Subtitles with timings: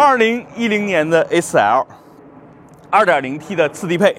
[0.00, 1.84] 二零一零年的 A4L，
[2.88, 4.16] 二点零 T 的次低配，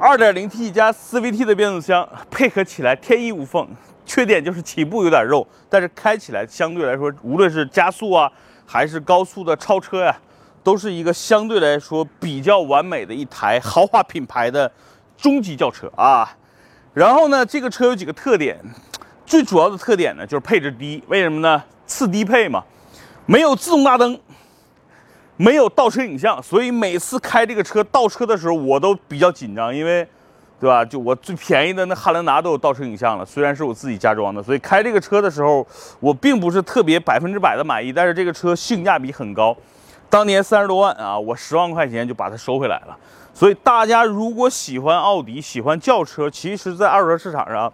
[0.00, 3.68] 二点零 T 加 CVT 的变速箱配合起来天衣无缝。
[4.06, 8.32] 缺点就是起步有点肉，但是开起来相对来说，无论是加速啊，
[8.64, 10.16] 还是高速的超车呀，
[10.62, 14.72] 都是一个相对来说比较完美的一台豪华品牌的
[15.18, 16.34] 中级轿车啊。
[16.94, 18.58] 然后呢，这个车有几个特点，
[19.26, 21.62] 最主要的特点呢就是配置低，为什么呢？
[21.86, 22.64] 次低配嘛，
[23.26, 24.18] 没有自动大灯，
[25.36, 30.06] 没有倒车影像，所以每次开这个车倒车的时候，我都比较紧张，因为。
[30.60, 30.82] 对吧？
[30.82, 35.66] 就我最便宜的那汉兰达都有倒车影像了，虽然是我自己加装的，所以开这个车的时候，
[36.00, 37.92] 我并不是特别百分之百的满意。
[37.92, 39.54] 但是这个车性价比很高，
[40.08, 42.96] 当年三十多万啊，我十万块钱就把它收回来了。
[43.34, 47.70] 所以大家如果喜欢奥迪、喜欢轿车，其实在二手车市场上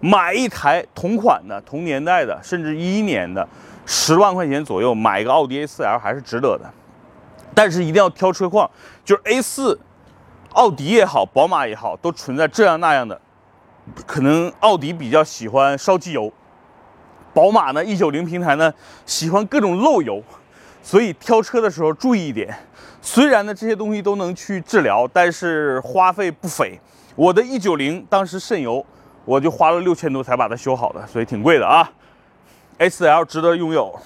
[0.00, 3.48] 买一台同款的、同年代的，甚至一一年的，
[3.86, 6.70] 十万块钱左右买一个奥迪 A4L 还是值得的。
[7.56, 8.70] 但是一定要挑车况，
[9.02, 9.78] 就是 A4。
[10.52, 13.18] 奥迪也好，宝马也好，都存在这样那样的。
[14.06, 16.30] 可能奥迪比较喜欢烧机油，
[17.32, 18.72] 宝马呢，一九零平台呢
[19.06, 20.22] 喜欢各种漏油，
[20.82, 22.54] 所以挑车的时候注意一点。
[23.00, 26.78] 虽然呢这些东西都能去治疗，但是花费不菲。
[27.14, 28.84] 我的一九零当时渗油，
[29.24, 31.90] 我就花了六千多才把它修好的，所以挺贵的啊。
[32.78, 33.98] A4L 值得拥有。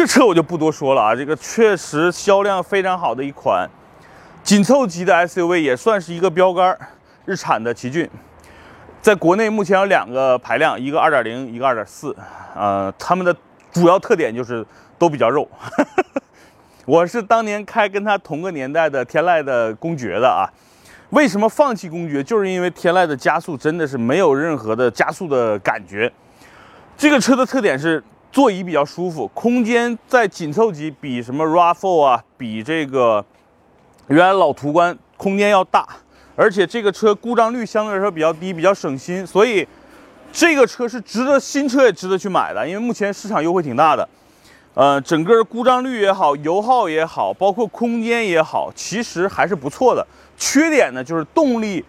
[0.00, 3.68] 这车我就不多说了啊，这个确实销量非常好的一款
[4.42, 6.74] 紧凑级的 SUV，也算是一个标杆。
[7.26, 8.08] 日产的奇骏，
[9.02, 12.14] 在国内目前有两个排量，一个2.0，一个2.4。
[12.56, 13.36] 呃，它们的
[13.70, 14.64] 主要特点就是
[14.98, 15.46] 都比较肉。
[16.86, 20.48] 我是当年开跟它同个年代的天籁的公爵的啊。
[21.10, 22.24] 为什么放弃公爵？
[22.24, 26.10] 就是因为天籁的加速真的是没有任何的加速的感觉。
[26.96, 28.02] 这个车的特点是。
[28.32, 33.24] 座椅比较舒服，空间在紧凑级比什么 RAV4 啊，比这个
[34.06, 35.84] 原来老途观空间要大，
[36.36, 39.66] 而且这个车故障率相对来说比较低，比较省心，所以
[40.32, 44.08] 这个车是值得新车也值得去买的，因为目前市场优惠挺大的。
[44.74, 50.06] 呃，整个故障率也好，油耗也好，包括空间也好，其实还是不错的。
[50.38, 51.84] 缺点呢就是动力。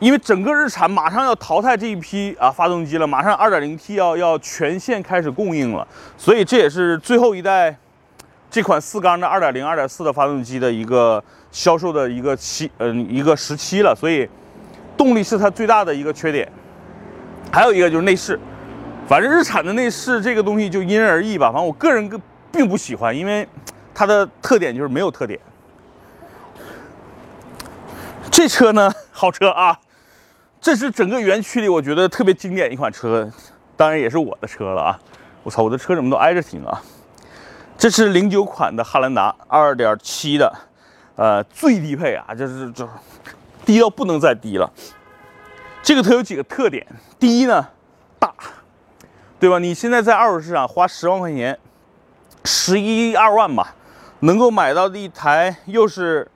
[0.00, 5.86] 因为整个日产马上要淘汰这一批啊发动机了，马上 2.0T 要要全线开始供应了，
[6.16, 7.76] 所以这也是最后一代
[8.48, 13.92] 这款四缸的2.0、2.4的发动机的一个销售的一个期，嗯，一个时期了。
[13.94, 14.28] 所以
[14.96, 16.50] 动力是它最大的一个缺点。
[17.50, 18.38] 还有一个就是内饰，
[19.08, 21.46] 反正日产的内饰这个东西就因人而异吧。
[21.50, 22.08] 反正我个人
[22.52, 23.48] 并不喜欢，因为
[23.92, 25.40] 它的特点就是没有特点。
[28.30, 29.76] 这车呢，好车啊！
[30.60, 33.30] 这是整个园区里我觉得特别经典一款车，
[33.76, 35.00] 当然也是我的车了啊！
[35.42, 36.82] 我操，我的车怎么都挨着停啊？
[37.78, 40.52] 这是零九款的汉兰达，二点七的，
[41.14, 42.86] 呃，最低配啊，就是就
[43.64, 44.70] 低到不能再低了。
[45.80, 46.84] 这个车有几个特点，
[47.20, 47.66] 第一呢，
[48.18, 48.34] 大，
[49.38, 49.60] 对吧？
[49.60, 51.56] 你现在在二手市场花十万块钱，
[52.44, 53.74] 十一二万吧，
[54.20, 56.28] 能够买到的一台又是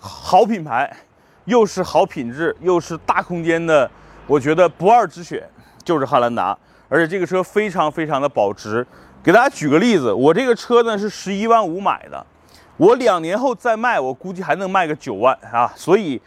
[0.00, 0.94] 好品牌。
[1.44, 3.90] 又是好品质，又是大空间的，
[4.26, 5.42] 我觉得不二之选
[5.82, 6.56] 就是汉兰达，
[6.88, 8.86] 而且这个车非常非常的保值。
[9.22, 12.26] 给大家举个例子，我这个车呢是十一万五买的，
[12.76, 15.72] 我两年后再卖，我估计还能卖个九万啊。
[15.76, 16.20] 所以，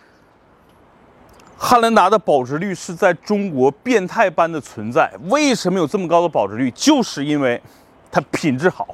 [1.57, 5.11] 汉兰达的保值率是在中国变态般的存在。
[5.29, 6.71] 为什么有这么高的保值率？
[6.71, 7.61] 就是因为
[8.11, 8.87] 它品质好。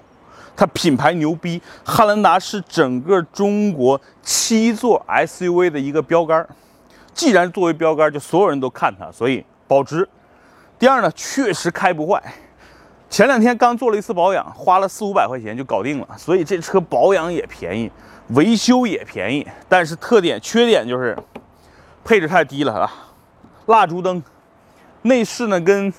[0.56, 6.48] 它品牌牛逼，汉兰达是整个中国七座 SUV 的一个标杆。
[7.14, 10.08] 既然作为标杆，就所有人都看它，所以保值。
[10.80, 12.22] 第二呢，确实开不坏。
[13.10, 17.92] 前两天刚做了一次保养，花了四五百块钱就搞定了，所以这车保养也便宜，
[18.30, 19.46] 维修也便宜。
[19.68, 21.18] 但是特点、缺点就是
[22.04, 22.92] 配置太低了啊！
[23.66, 24.24] 蜡烛灯，
[25.02, 25.94] 内饰呢跟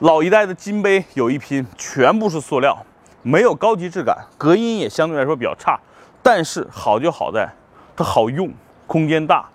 [0.00, 2.84] 老一代的金杯有一拼，全部是塑料。
[3.22, 5.78] 没有高级质感，隔音也相对来说比较差，
[6.22, 7.48] 但是好就好在
[7.96, 8.52] 它好用，
[8.86, 9.48] 空间大。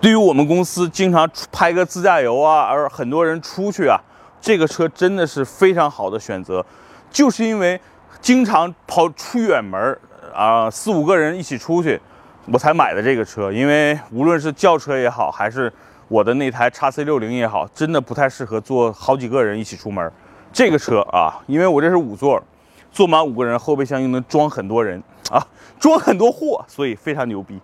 [0.00, 3.98] 对于我们公司经常拍个自驾游啊，而很多人出去啊，
[4.40, 6.64] 这个车真的是非常好的选择。
[7.10, 7.80] 就是因为
[8.20, 9.98] 经常跑出远门
[10.32, 12.00] 啊，四五个人一起出去，
[12.46, 13.50] 我才买的这个车。
[13.50, 15.72] 因为无论是轿车也好，还是
[16.06, 20.12] 我的那台叉 C 六零也好，真的不太适合坐好几个人一起出门。
[20.52, 22.42] 这个车啊，因为我这是五座，
[22.90, 25.46] 坐满五个人，后备箱又能装很多人啊，
[25.78, 27.60] 装很多货，所以非常牛逼。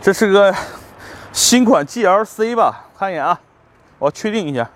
[0.00, 0.54] 这是个
[1.32, 2.86] 新款 GLC 吧？
[2.96, 3.40] 看一眼啊，
[3.98, 4.70] 我确定一下。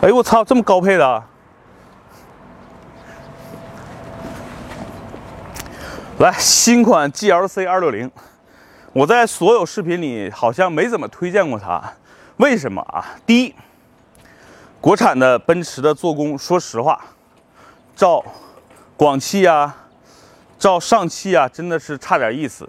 [0.00, 1.08] 哎呦我操，这么高配的！
[1.08, 1.28] 啊！
[6.18, 8.10] 来，新款 GLC 260，
[8.92, 11.94] 我在所有视频里好像没怎么推荐过它，
[12.42, 13.06] 为什么啊？
[13.24, 13.54] 第一，
[14.80, 17.00] 国产的奔驰的做工，说实话，
[17.94, 18.20] 照
[18.96, 19.72] 广汽啊，
[20.58, 22.68] 照上汽啊，真的是差点意思。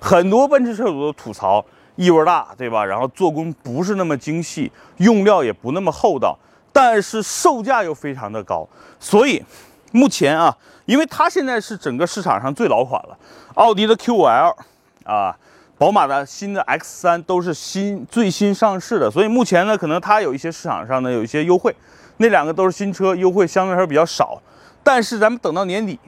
[0.00, 1.64] 很多奔驰车主都吐槽
[1.94, 2.84] 异味大，对吧？
[2.84, 6.36] 然后做工不是那么精细，用料也不那么厚道。
[6.72, 8.68] 但是售价又非常的高，
[8.98, 9.40] 所以
[9.92, 10.52] 目前啊，
[10.86, 13.16] 因为它现在是整个市场上最老款了，
[13.54, 14.56] 奥迪的 Q5L
[15.04, 15.38] 啊，
[15.76, 21.74] 宝马的新的 X3 都是新最新上市的，所以目前呢，可能它有一些市场上呢有一些优惠，
[22.18, 24.40] 那两个都是新车，优惠相对来说比较少。
[24.82, 25.98] 但是咱们等到年底，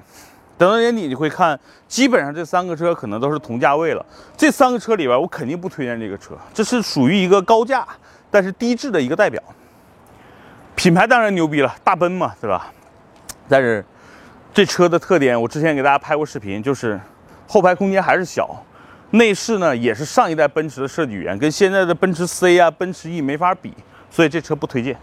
[0.57, 1.59] 等到年底你会看，
[1.89, 4.07] 基本上这三个车可能都是同价位了。
[4.37, 7.87] 这三个车里边，我肯定不推荐这个车，这是属于一个高价
[8.31, 9.43] 但是低质的一个代表。
[10.75, 12.71] 品牌当然牛逼了，大奔嘛，对吧？
[13.49, 13.85] 但是
[14.53, 17.01] 这车的特点，我之前给大家拍过视频，就是
[17.49, 18.62] 后排空间还是小，
[19.17, 23.73] 内饰呢也是上一代奔驰的设计语言，跟现在的奔驰 C 啊、奔驰 E 没法比，
[24.11, 24.97] 所以这车不推荐。